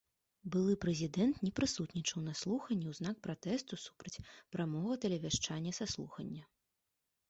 Былы 0.53 0.73
прэзідэнт 0.85 1.35
не 1.47 1.51
прысутнічаў 1.59 2.25
на 2.29 2.33
слуханні 2.41 2.87
ў 2.91 2.93
знак 3.03 3.17
пратэсту 3.29 3.73
супраць 3.85 4.21
прамога 4.57 5.01
тэлевяшчання 5.09 5.71
са 5.81 5.85
слухання. 5.99 6.43